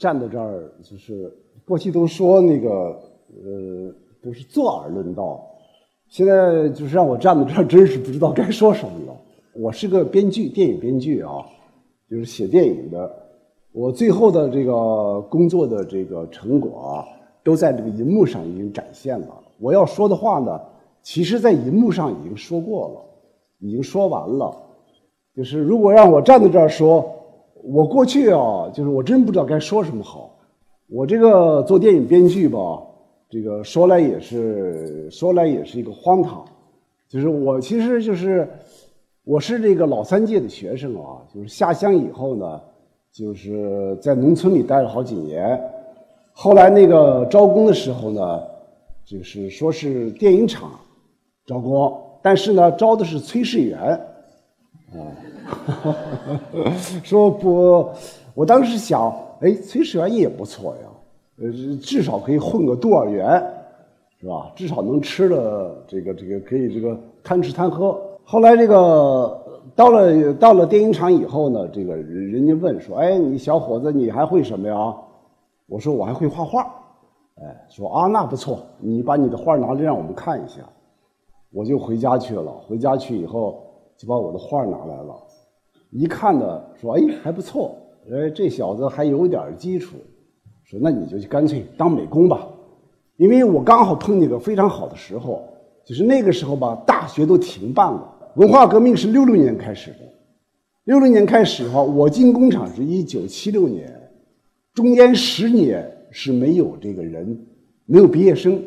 [0.00, 1.30] 站在这儿，就是
[1.62, 2.68] 过去都说那个，
[3.44, 5.46] 呃，都是坐而论道，
[6.08, 9.14] 现在就是让我站在这儿，真是不知道该说什么了。
[9.52, 11.44] 我是个编剧，电影编剧啊，
[12.08, 13.14] 就是写电影的。
[13.72, 17.04] 我最后的这个工作的这个成果啊，
[17.44, 19.28] 都在这个银幕上已经展现了。
[19.58, 20.58] 我要说的话呢，
[21.02, 23.00] 其实在银幕上已经说过了，
[23.58, 24.56] 已经说完了。
[25.36, 27.16] 就是如果让我站在这儿说。
[27.62, 30.36] 我过去啊，就是我真不知道该说什么好。
[30.88, 32.82] 我这个做电影编剧吧，
[33.28, 36.44] 这个说来也是说来也是一个荒唐。
[37.08, 38.48] 就是我其实就是
[39.24, 42.60] 我是这个老三届的学生啊，就是下乡以后呢，
[43.12, 45.60] 就是在农村里待了好几年。
[46.32, 48.42] 后来那个招工的时候呢，
[49.04, 50.70] 就是说是电影厂
[51.46, 54.00] 招工，但是呢招的是炊事员，
[54.92, 54.98] 啊。
[57.02, 57.88] 说不，
[58.34, 60.88] 我当时想，哎，炊事员也不错呀，
[61.38, 61.50] 呃，
[61.82, 63.42] 至少可以混个多少元，
[64.20, 64.52] 是吧？
[64.54, 68.00] 至少能吃的这个这个可以这个贪吃贪喝。
[68.22, 69.36] 后来这个
[69.74, 74.94] 到了到了电影厂以后呢，这个人家问说，哎，你小伙子你还会什么呀？
[75.66, 76.62] 我说我还会画画。
[77.36, 80.60] 哎，说啊那不错，你把你的画拿来让我们看一下。
[81.52, 83.64] 我就回家去了，回家去以后
[84.00, 85.14] 就把我的画拿来了。
[85.90, 87.76] 一看呢，说哎还不错，
[88.10, 89.96] 哎这小子还有点基础，
[90.64, 92.48] 说那你就去干脆当美工吧，
[93.18, 95.46] 因为我刚好碰见个非常好的时候，
[95.84, 99.98] 就是那个时候吧，大学都停办了，文化革命是六六年开始的，
[100.84, 104.10] 六六年开始的话，我进工厂是一九七六年，
[104.72, 107.46] 中间十年是没有这个人，
[107.84, 108.62] 没有毕业生，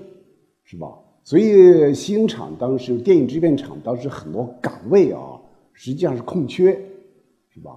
[0.64, 0.88] 是吧？
[1.24, 5.40] 所以新厂当时电影制片厂当时很多岗位啊，
[5.74, 6.80] 实际上是空缺。
[7.56, 7.70] 是吧？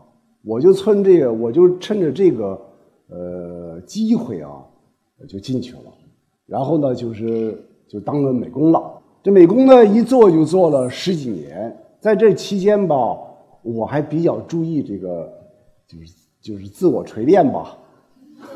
[0.43, 2.59] 我就趁这个，我就趁着这个，
[3.11, 4.65] 呃，机会啊，
[5.29, 5.83] 就进去了。
[6.47, 8.81] 然后呢，就是就当了美工了。
[9.23, 11.77] 这美工呢，一做就做了十几年。
[12.01, 13.19] 在这期间吧，
[13.62, 15.31] 我还比较注意这个，
[15.87, 17.77] 就是就是自我锤炼吧。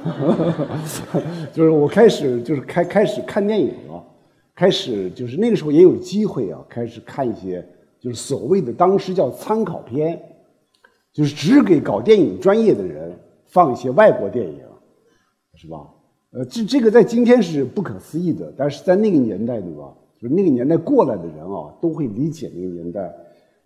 [1.52, 4.02] 就是我开始就是开开始看电影了，
[4.60, 7.66] 开始就是那个时候也有机会啊，开始看一些
[7.98, 10.20] 就是所谓的当时叫参考片。
[11.12, 14.60] 就是只给搞电影专业的人放一些外国电影，
[15.54, 15.78] 是吧？
[16.30, 19.92] 呃，这这个在今天是不可思议的，但是在那个年代，对吧？
[20.20, 23.12] 就是那个年代过来的人啊，都会理解那个年代，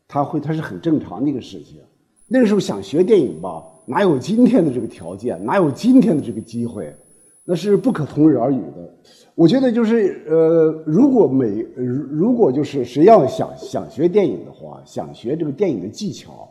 [0.08, 1.80] 他会他是很正常的一个事情。
[2.28, 6.96] 那个时候想学电影吧，哪有今天的这个条件，哪有今天的这个机会，
[7.44, 8.94] 那是不可同日而语的。
[9.34, 11.46] 我觉得就是呃，如果每
[11.76, 16.48] 如果就是谁要想想学电影的话，想学这个电影的技巧。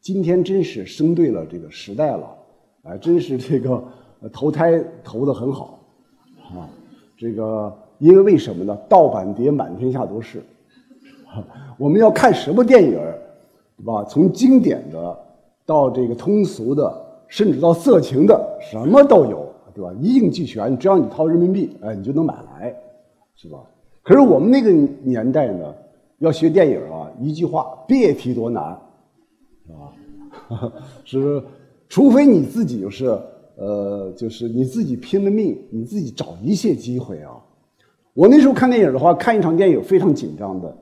[0.00, 2.36] 今天真是生对了这个时代了，
[2.84, 3.82] 哎，真是这个
[4.32, 5.80] 投胎投的很好，
[6.54, 6.70] 啊，
[7.18, 8.78] 这个因为为什么呢？
[8.88, 10.40] 盗版碟满天下都是，
[11.76, 14.04] 我们要看什么电影对吧？
[14.04, 15.18] 从经典的
[15.64, 19.45] 到这个通俗的，甚至到色情的，什么都有，
[19.76, 19.92] 对吧？
[20.00, 22.74] 一应俱全，只要你掏人民币，哎，你就能买来，
[23.34, 23.58] 是吧？
[24.02, 24.70] 可是我们那个
[25.02, 25.74] 年代呢，
[26.20, 28.74] 要学电影啊，一句话，别提多难。
[31.04, 31.42] 是，
[31.90, 33.06] 除非你自己就是，
[33.56, 37.32] 呃，就是你自己拼了命，你自己找一切机会啊。
[38.14, 40.74] 我那时候看电影的话，看一场电影非常紧张的，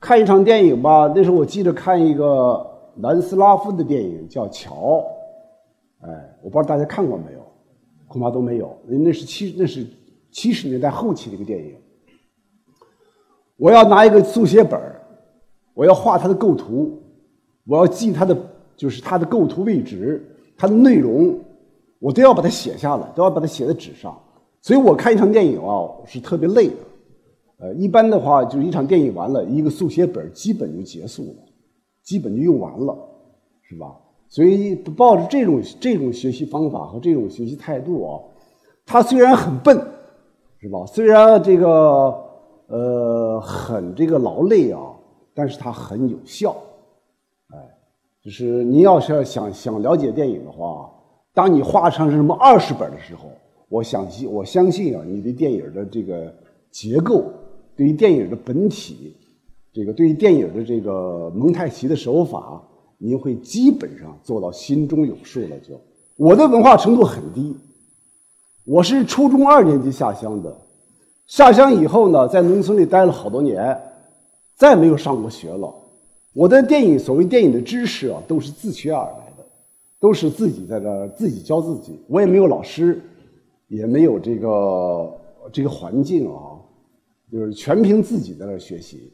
[0.00, 1.10] 看一场电影吧。
[1.16, 4.74] 那时候我记得看一个南斯拉夫的电影叫《桥》，
[6.06, 7.37] 哎，我不知道大家看过没有，
[8.08, 8.76] 恐怕都没有。
[8.86, 9.86] 那是七那是
[10.32, 11.76] 七十年代后期的一个电影。
[13.56, 14.80] 我要拿一个速写本
[15.74, 17.00] 我要画它的构图，
[17.64, 18.36] 我要记它的。
[18.78, 20.24] 就是它的构图位置，
[20.56, 21.36] 它的内容，
[21.98, 24.16] 我都要把它写下来，都要把它写在纸上。
[24.62, 26.76] 所以我看一场电影啊，是特别累的。
[27.58, 31.42] 呃，一般的话，就是一场电影完了，一个速写本基本就结束了，
[32.04, 32.96] 基本就用完了，
[33.62, 33.96] 是吧？
[34.28, 38.20] 所以抱着这种这种学习方法和这种学习态度啊，
[38.84, 39.76] 他虽然很笨，
[40.60, 40.84] 是吧？
[40.86, 42.14] 虽然这个
[42.66, 44.80] 呃很这个劳累啊，
[45.34, 46.54] 但是他很有效。
[47.48, 47.56] 哎
[48.22, 50.90] 就是你要是想想了解电影的话，
[51.32, 53.30] 当你画成什么二十本的时候，
[53.70, 56.30] 我相信我相信啊，你对电影的这个
[56.70, 57.24] 结构，
[57.74, 59.16] 对于电影的本体，
[59.72, 62.62] 这个对于电影的这个蒙太奇的手法，
[62.98, 65.58] 您会基本上做到心中有数了。
[65.60, 65.80] 就
[66.16, 67.56] 我的文化程度很低，
[68.64, 70.54] 我是初中二年级下乡的，
[71.26, 73.80] 下乡以后呢，在农村里待了好多年，
[74.56, 75.72] 再没有上过学了。
[76.34, 79.46] 我的电影，所谓电影的知识啊，都是自学而来的，
[80.00, 81.98] 都是自己在这自己教自己。
[82.08, 83.00] 我也没有老师，
[83.68, 85.20] 也没有这个
[85.52, 86.58] 这个环境啊，
[87.30, 89.12] 就是全凭自己在那学习。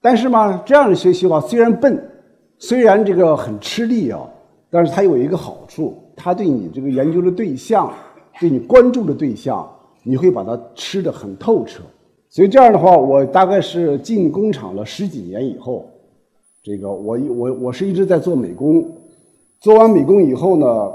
[0.00, 2.10] 但是嘛，这样的学习的话，虽然笨，
[2.58, 4.28] 虽然这个很吃力啊，
[4.70, 7.92] 但是它有一个好处，它对你这个研究的对象，
[8.40, 9.68] 对你关注的对象，
[10.02, 11.82] 你会把它吃得很透彻。
[12.28, 15.84] 所以这样的话，我大概是进工厂了十几年以后，
[16.62, 18.84] 这个我我我是一直在做美工，
[19.60, 20.92] 做完美工以后呢，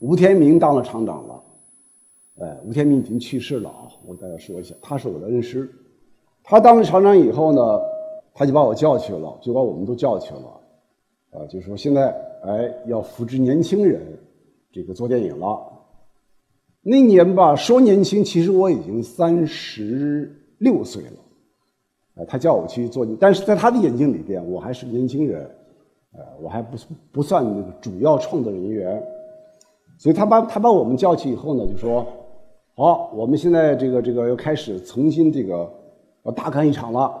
[0.00, 1.42] 吴天明当了厂长了，
[2.40, 5.70] 哎，吴天明已经去世了啊，我大家说一下，他是我的恩师，
[6.42, 7.80] 他当了厂长以后呢，
[8.34, 10.60] 他就把我叫去了，就把我们都叫去了，
[11.30, 14.00] 啊，就说现在哎要扶植年轻人，
[14.72, 15.60] 这个做电影了。
[16.82, 20.42] 那年吧，说年轻，其实我已经三十。
[20.58, 21.18] 六岁了，
[22.14, 25.42] 呃，他叫我去做，但是在他的眼睛里边，我还是年轻人，
[26.14, 26.78] 呃，我还不
[27.12, 29.06] 不算那个主要创作人员，
[29.98, 32.06] 所以他把他把我们叫去以后呢，就说，
[32.74, 35.70] 好，我们现在这个这个要开始重新这个
[36.24, 37.12] 要大干一场了，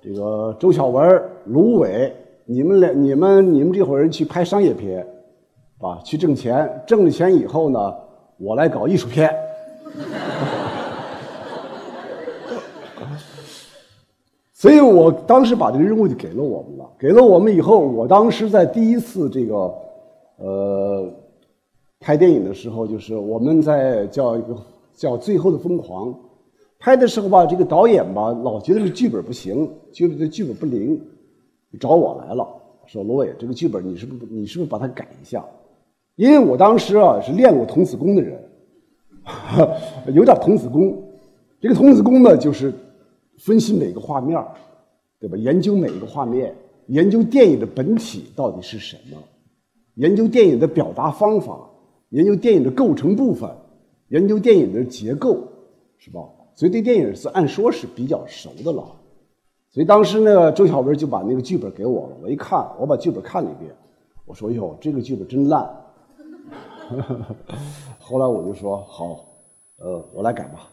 [0.00, 5.06] 这个周晓文、卢伟，你们俩、你们、你们这伙人去拍商业片，
[5.78, 7.94] 啊，去挣钱，挣了钱以后呢，
[8.38, 9.34] 我来搞艺术片。
[14.52, 19.74] 所以我当时把这个任务就给了我们了，给了我们以后，我当时在第一次这个，
[20.36, 21.12] 呃，
[21.98, 24.56] 拍电影的时候，就是我们在叫一个
[24.94, 26.10] 叫《最后的疯狂》，
[26.78, 31.00] 拍的时候吧，这个导演吧老觉得这剧本不行，觉得这剧本不灵，
[31.78, 32.46] 找我来了，
[32.86, 35.44] 说罗伟，这个剧本你是不是你是不是把它改一下？
[36.16, 38.42] 因为我当时啊是练过童子功的人，
[40.14, 41.02] 有点童子功，
[41.60, 42.72] 这个童子功呢就是。
[43.38, 44.40] 分析每个画面
[45.18, 45.36] 对吧？
[45.36, 46.54] 研究每一个画面，
[46.86, 49.18] 研究电影的本体到底是什么，
[49.94, 51.58] 研究电影的表达方法，
[52.10, 53.50] 研究电影的构成部分，
[54.10, 55.42] 研究电影的结构，
[55.96, 56.20] 是吧？
[56.54, 58.84] 所以对电影是按说是比较熟的了。
[59.72, 62.16] 所以当时呢，周小文就把那个剧本给我了。
[62.22, 63.74] 我一看，我把剧本看了一遍，
[64.26, 65.68] 我说：“哟，这个剧本真烂。
[67.98, 69.24] ”后来我就说：“好，
[69.78, 70.68] 呃，我来改吧。”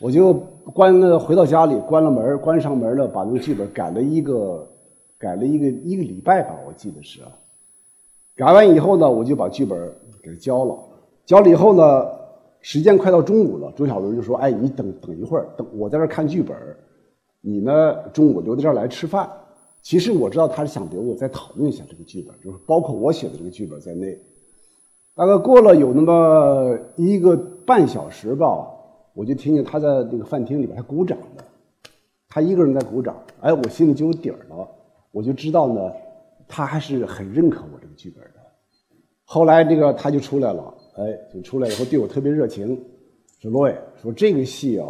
[0.00, 0.34] 我就
[0.74, 4.66] 关了，回到家里关了门，关上门了，把那个剧本改了一个，
[5.16, 7.20] 改了一个一个礼拜吧，我记得是。
[8.34, 10.76] 改完以后呢，我就把剧本给交了。
[11.24, 12.04] 交了以后呢，
[12.62, 16.56] 时间快到中午了，周小伦就说：“哎，你等等一会儿，等我在这看剧本，
[17.42, 19.30] 你呢中午留在这儿来吃饭。”
[19.82, 24.18] 其实我知道他是想留我再讨论一下这个剧本，就是包括我写的这个剧本在内。
[25.14, 27.36] 大概过了有那么一个
[27.66, 28.68] 半小时吧。
[29.14, 31.44] 我就听见他在那个饭厅里边还鼓掌呢，
[32.30, 34.66] 他一个人在鼓掌，哎，我心里就有底儿了，
[35.10, 35.92] 我就知道呢，
[36.48, 38.40] 他还是很认可我这个剧本的。
[39.24, 42.74] 后来这个他就出来了，哎，就出来以后对我特别热情，
[43.38, 44.88] 说罗伟，说这个戏啊，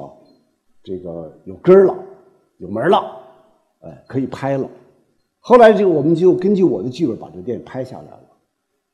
[0.85, 1.97] 这个有根儿了，
[2.62, 2.99] 有门了，
[3.81, 4.67] 哎，可以拍了。
[5.41, 8.20] 后来这个我们就根据我的剧本把这个电影拍下来了。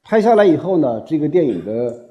[0.02, 2.06] 拍下来以后呢，这个电影的。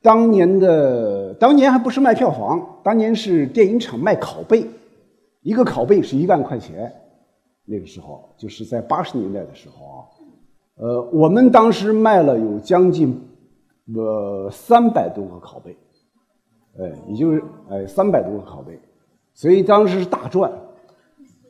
[0.00, 4.66] 当年的当年还不是卖票房，当年是电影厂卖拷贝，
[5.42, 6.92] 一个拷贝是一万块钱。
[7.64, 9.96] 那个时候就是在八十年代的时候啊，
[10.74, 13.16] 呃，我们当时卖了有将近
[13.94, 15.76] 呃三百多个拷贝，
[16.80, 17.40] 哎，也就是
[17.70, 18.76] 哎三百多个拷贝，
[19.34, 20.50] 所以当时是大赚，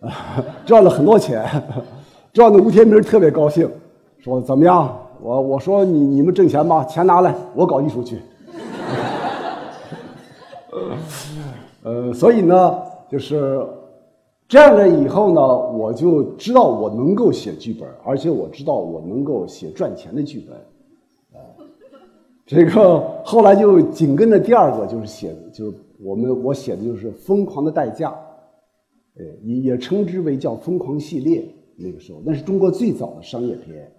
[0.65, 1.45] 赚了很多钱，
[2.33, 3.71] 赚的吴天明特别高兴，
[4.19, 4.99] 说怎么样？
[5.21, 8.19] 我我说你你们挣钱吧，钱拿来，我搞艺术去。
[11.85, 12.79] 呃，所以呢，
[13.11, 13.65] 就是
[14.49, 14.89] 这样的。
[14.89, 20.57] 以后呢，我就知道我能够写剧本，而且我知道我能够写赚钱的剧本。
[22.53, 28.11] 这个后来就紧跟着第二个就是写，就是我们我写的就是《疯狂的代价》，
[29.17, 31.41] 呃，也也称之为叫《疯狂系列》。
[31.79, 33.91] 那个时候，那是中国最早的商业片，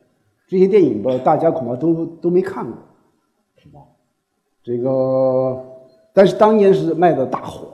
[0.48, 2.78] 这些电影吧，大家恐怕都都没看过，
[3.56, 3.80] 是吧？
[4.64, 5.60] 这个，
[6.14, 7.70] 但是当年是卖的大火，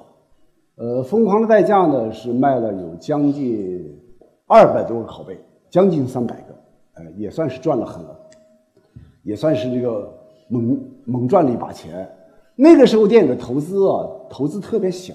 [0.76, 4.00] 呃，《疯狂的代价》呢是卖了有将近
[4.48, 5.38] 二百多个拷贝，
[5.70, 6.56] 将近三百个，
[6.94, 8.02] 呃，也算是赚了很，
[9.24, 10.10] 也算是这个
[10.50, 12.08] 猛猛赚了一把钱。
[12.56, 15.14] 那个时候电影的投资啊，投资特别小，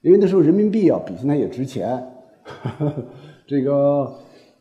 [0.00, 2.02] 因为那时候人民币啊比现在也值钱。
[3.46, 4.10] 这个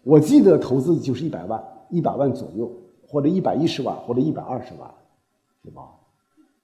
[0.03, 2.69] 我记得投资就是一百万，一百万左右，
[3.07, 4.91] 或者一百一十万，或者一百二十万，
[5.63, 5.83] 对吧？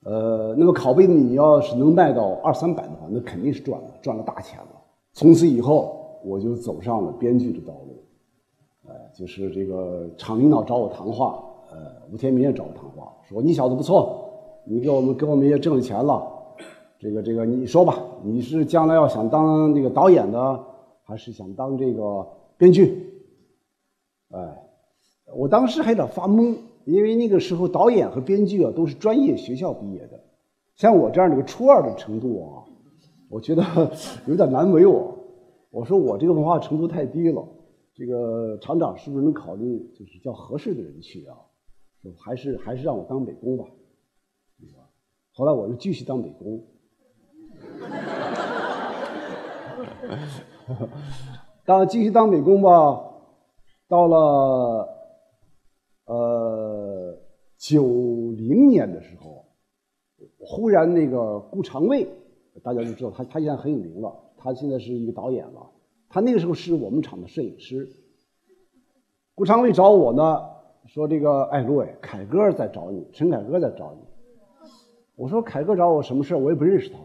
[0.03, 4.67] 呃，那么拷贝你要是能卖到二三百的话，那肯定是赚了，赚了大钱了。
[5.13, 8.03] 从此以后，我就走上了编剧的道路。
[8.87, 11.77] 呃，就是这个厂领导找我谈话，呃，
[12.11, 14.29] 吴天明也找我谈话，说你小子不错，
[14.65, 16.23] 你给我们给我们也挣了钱了，
[16.99, 20.63] 这个这个你说吧，你是将来要想当那个导演的，
[21.03, 23.23] 还是想当这个编剧？
[24.29, 24.63] 哎，
[25.35, 26.55] 我当时还有点发懵，
[26.85, 30.19] 因为那个时候导演和编剧啊都是专业学校毕业的，
[30.75, 32.63] 像我这样的个初二的程度啊，
[33.29, 33.63] 我觉得
[34.25, 35.13] 有点难为我。
[35.69, 37.45] 我说我这个文化程度太低了，
[37.93, 41.37] 这个厂长是不是能考虑就是叫合适的人去啊？
[42.03, 43.65] 就还是还是让我当美工吧。
[45.33, 46.65] 后来我就继续当美工，
[51.63, 53.03] 当继续当美工吧。
[53.87, 54.89] 到了
[56.05, 57.17] 呃
[57.57, 57.83] 九
[58.31, 59.45] 零年的时候，
[60.39, 62.07] 忽然那个顾长卫，
[62.63, 65.69] 大家就知道他他现在很有名了，他现在是一个导演了。
[66.09, 67.87] 他那个时候是我们厂的摄影师。
[69.35, 70.41] 顾长卫找我呢，
[70.87, 74.01] 说这个哎，卢伟，凯哥在找你，陈凯歌在找你。
[75.15, 76.97] 我说凯哥找我什么事我也不认识他。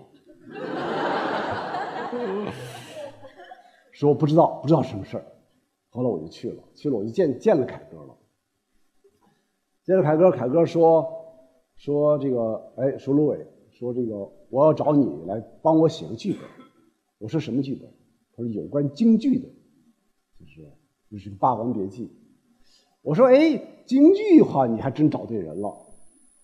[3.91, 5.25] 说不知道，不知道什么事儿。
[5.91, 8.17] 后来我就去了，去了我就见见了凯歌了。
[9.85, 11.07] 见了凯歌，凯歌说
[11.77, 14.17] 说这个，哎，说卢伟，说这个
[14.49, 16.43] 我要找你来帮我写个剧本。
[17.19, 17.93] 我说什么剧本？
[18.37, 19.49] 他说有关京剧的，
[20.39, 20.73] 就是
[21.11, 22.07] 就是《霸王别姬》。
[23.03, 25.77] 我说哎，京剧的话你还真找对人了。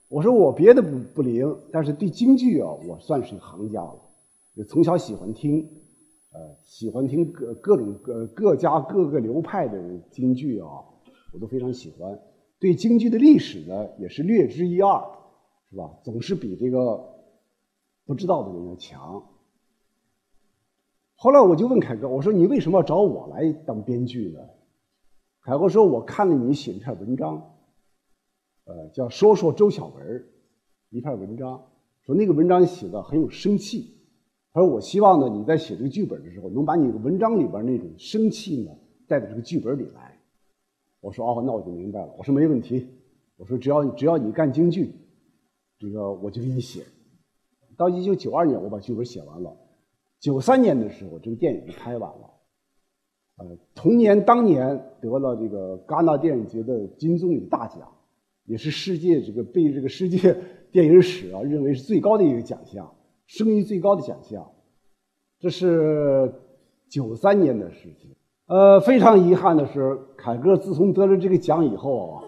[0.09, 3.99] 我说我别的不不灵，但是对京剧啊，我算是行家了，
[4.57, 5.69] 就从小喜欢听。
[6.31, 10.69] 呃，喜欢听各各种各各家各个流派的京剧啊，
[11.33, 12.21] 我都非常喜欢。
[12.61, 15.01] 对京剧的历史呢，也是略知一二，
[15.71, 15.91] 是吧？
[16.05, 17.03] 总是比这个
[18.05, 19.23] 不知道的人要强。
[21.17, 24.41] 后来我就问凯哥，我说你为什么要找我来当编剧呢？
[25.49, 27.43] 凯哥说，我看了你写一篇文章，
[28.67, 30.07] 呃，叫《说说周小文》，
[30.91, 31.71] 一篇文章，
[32.03, 33.97] 说那个文章写的很有生气。
[34.53, 38.71] 他说：“我希望呢，你在写这个剧本的时候，能把你的文章里边那种生气呢
[39.07, 40.21] 带到这个剧本里来。”
[41.01, 42.87] 我说：“哦，那我就明白了。”我说：“没问题。”
[43.39, 44.93] 我说：“只要只要你干京剧，
[45.79, 46.85] 这个我就给你写。”
[47.75, 49.57] 到一九九二年，我把剧本写完了。
[50.21, 52.35] 九三年的时候，这个电影就拍完了。
[53.39, 57.89] 呃，同年当年得了这个戛纳电影节的金棕榈大奖，
[58.45, 60.37] 也是世界这个被这个世界
[60.71, 62.93] 电影史啊认为是最高的一个奖项。
[63.27, 64.51] 声誉最高的奖项，
[65.39, 66.33] 这是
[66.89, 68.11] 九三年的事情。
[68.47, 72.25] 呃，非常遗憾的是，凯歌自从得了这个奖以后啊，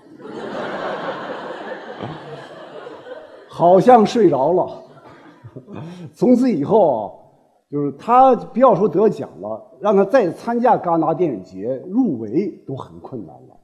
[3.49, 4.83] 好像睡着了。
[6.13, 7.01] 从此以后啊，
[7.71, 13.61] 就是他不要说得奖了，让他再参加戛纳电影节入围都很困难了，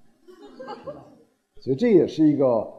[1.61, 2.75] 所以这也是一个。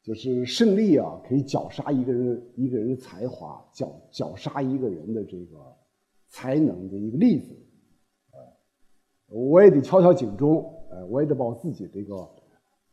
[0.00, 5.76] 就是胜利啊，可以绞杀一个人一个人的才华，绞绞杀一个人的这个
[6.28, 7.54] 才能的一个例子。
[8.32, 12.14] 呃，我也得敲敲警钟，呃，我也得把我自己这个，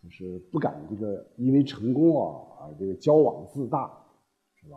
[0.04, 3.90] 就是不敢这个因为成功啊而这个骄往自大，
[4.56, 4.76] 是吧？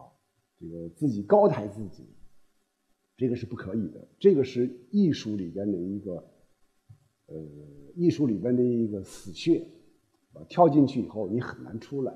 [0.61, 2.07] 这个自己高抬自己，
[3.19, 4.01] 这个是不可以的。
[4.19, 6.13] 这个是艺术里边的一个，
[7.27, 7.37] 呃，
[7.97, 9.59] 艺术里边的一个死穴，
[10.33, 12.15] 啊，跳进去以后你很难出来。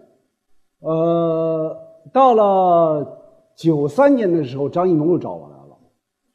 [0.78, 1.76] 呃，
[2.12, 3.18] 到了
[3.56, 5.76] 九三年的时候，张艺谋又找我来了。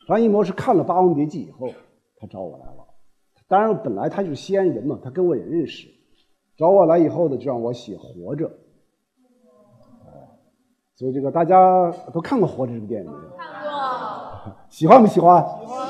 [0.06, 1.70] 张艺谋是看了《霸王别姬》以后，
[2.18, 2.86] 他找我来了。
[3.48, 5.88] 当然，本来他就是西安人嘛，他跟我也认识。
[6.58, 8.50] 找我来以后呢，就让我写《活着》。
[10.96, 13.30] 所以这个大家都看过《活着》这个电影没有？
[14.70, 15.42] 喜欢不喜欢？
[15.60, 15.88] 喜欢。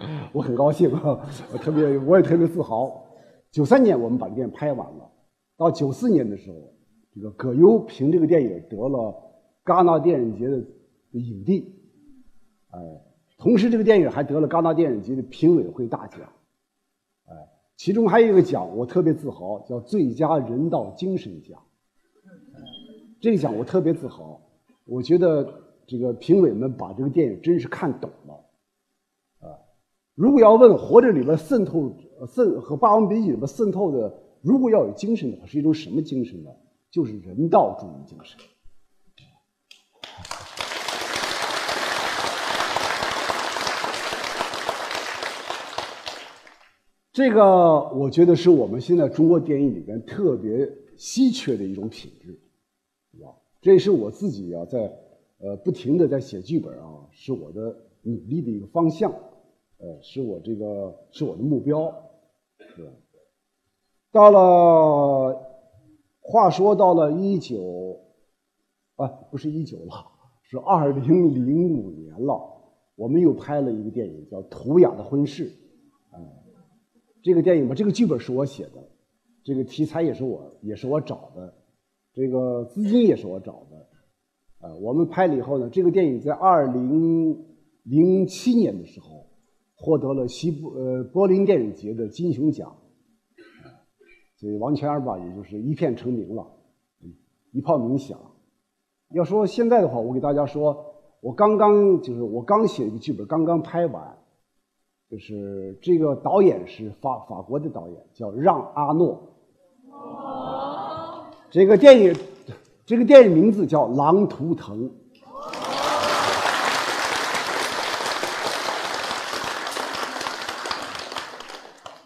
[0.32, 1.20] 我很高兴啊，
[1.52, 3.04] 我特别，我也特别自豪。
[3.50, 5.10] 九三年我们把这电影拍完了，
[5.56, 6.56] 到九四年的时候。
[7.12, 9.12] 这个葛优凭这个电影得了
[9.64, 10.64] 戛纳电影节的
[11.10, 11.74] 影帝，
[12.70, 12.78] 哎，
[13.36, 16.20] 同时这个电影还得了戛纳电影节的评委会大奖，
[17.26, 17.34] 哎，
[17.76, 21.60] 其中还有一个奖我特别自豪，叫最佳人道精神奖。
[23.20, 24.40] 这个奖我特别自豪，
[24.84, 25.52] 我觉得
[25.90, 28.34] 这个评委们把这个电影真是看懂了，
[29.40, 29.58] 啊，
[30.14, 31.92] 如果要问《活着》里边渗透
[32.32, 36.50] 渗和《霸王别姬》里边渗透的，如果要有精神的话，是一种什么精神呢？
[36.92, 38.38] 就是人道主义精神。
[47.12, 52.40] 这个我觉得是我们现在中国电影里边特别稀缺的一种品质，
[53.10, 53.34] 是吧？
[53.60, 54.88] 这也是我自己啊，在
[55.40, 59.10] 呃不停的在写剧本啊，是我的努力的一个方向，
[59.78, 61.92] 呃，是我这个是我的目标。
[62.76, 62.90] 是吧？
[64.12, 65.36] 到了，
[66.20, 68.00] 话说到了一九，
[68.94, 70.06] 啊，不是一九了，
[70.42, 72.40] 是二零零五年了，
[72.94, 75.50] 我们又拍了一个电影叫《图雅的婚事》，
[76.16, 76.20] 啊，
[77.24, 78.88] 这个电影吧，这个剧本是我写的，
[79.42, 81.52] 这个题材也是我也是我找的，
[82.12, 83.88] 这个资金也是我找的，
[84.60, 87.36] 啊，我们拍了以后呢，这个电影在二零
[87.84, 89.26] 零七年的时候
[89.74, 92.76] 获得了西部呃柏林电影节的金熊奖。
[94.36, 96.46] 所以王全儿吧，也就是一片成名了，
[97.52, 98.18] 一炮鸣响。
[99.14, 100.82] 要说现在的话，我给大家说，
[101.20, 104.16] 我刚刚就是我刚写一个剧本，刚刚拍完，
[105.10, 109.20] 就是这个导演是法法国的导演，叫让阿诺。
[111.50, 112.14] 这个电影，
[112.86, 114.88] 这个电影名字叫《狼图腾》。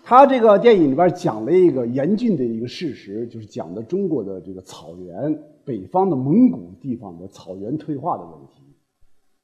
[0.07, 8.63] 他这个电影里边讲了一个严峻的一个事实，就是讲的中国的这个草原北方的蒙古地方的草原退化的问题。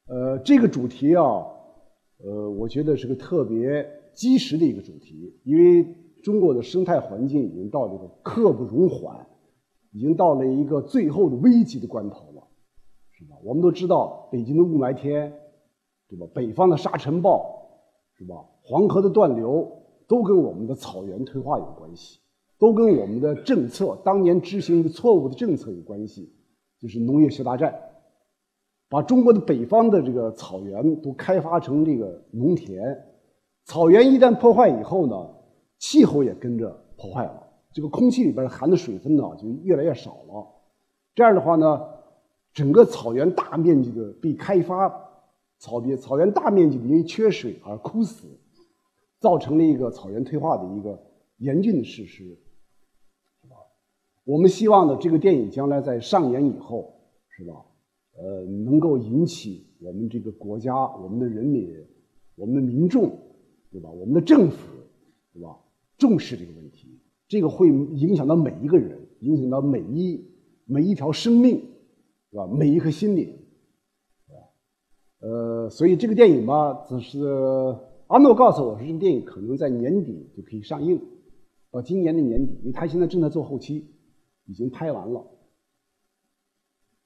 [0.06, 1.25] 呃，这个主题啊，
[2.22, 5.87] 呃，我觉得是个特别基石的一个主题，因为
[6.22, 9.26] 中国的生态环境已经到这个刻不容缓，
[9.92, 12.42] 已经到了一个最后的危急的关头了，
[13.12, 13.37] 是吧？
[13.44, 15.32] 我们都知道北京的雾霾天，
[16.09, 16.26] 对吧？
[16.35, 17.68] 北方的沙尘暴，
[18.16, 18.35] 是吧？
[18.62, 19.76] 黄河的断流。
[20.11, 22.18] 都跟我们的草原退化有关系，
[22.59, 26.35] 都跟我们的政策当年执行一个错误的政策有关系，
[26.80, 27.73] 就是农业学大战，
[28.88, 32.82] 把中国的北方的这个草原都开发成这个农田，
[33.66, 35.30] 草原一旦破坏以后呢，
[35.78, 40.47] 气候也跟着破坏了，这个空气里边含的水分呢就越来越少了，
[41.14, 41.80] 这样的话呢，
[42.52, 44.88] 整个草原大面积的被开发，
[45.58, 48.26] 草原草原大面积的因为缺水而枯死。
[49.21, 50.99] 造成了一个草原退化的一个
[51.36, 52.25] 严峻的事实，
[53.42, 53.56] 是吧？
[54.25, 56.95] 我们希望呢，这个电影将来在上演以后，
[57.28, 57.52] 是吧？
[58.16, 61.71] 呃，能够引起我们这个国家、我们的人民、
[62.34, 63.10] 我们的民众，
[63.71, 63.90] 对吧？
[63.90, 64.56] 我们的政府，
[65.34, 65.54] 对吧？
[65.99, 67.00] 重视这个问题，
[67.30, 70.28] 这个会影响到每一个人，影响到每一
[70.66, 71.60] 每一条生命，
[72.30, 72.47] 是吧？
[72.49, 73.38] 每一颗心灵，
[75.21, 77.19] 呃，所以这个电影吧，只是。
[78.08, 81.00] 阿诺告诉我说，这个电影可能在年底就可以上映，
[81.71, 83.86] 到今年的年底，因为他现在正在做后期，
[84.47, 85.25] 已经拍完了。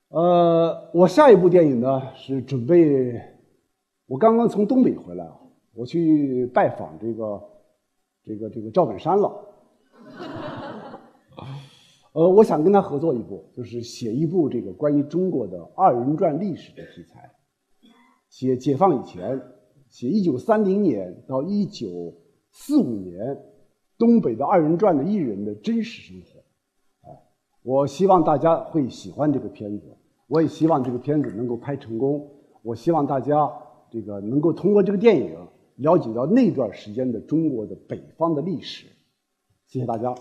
[0.09, 3.21] 呃，我下一部电影呢是准备，
[4.07, 5.39] 我刚刚从东北回来啊，
[5.75, 7.43] 我去拜访这个
[8.25, 9.31] 这个这个赵本山了。
[12.15, 17.31] 呃，我想跟他合作一部，就是写一部这个关于中国的二人转历史的题材，
[18.29, 19.41] 写解放以前。
[19.91, 22.13] 写一九三零年到一九
[22.51, 23.39] 四五年
[23.97, 27.15] 东北的二人转的艺人的真实生活，啊，
[27.63, 29.97] 我希望大家会喜欢这个片子，
[30.27, 32.29] 我也希望这个片子能够拍成功。
[32.63, 33.49] 我希望大家
[33.89, 35.37] 这个能够通过这个电影
[35.77, 38.89] 了解到那段时间的中国的北方的历史。
[39.69, 40.13] 谢谢大家。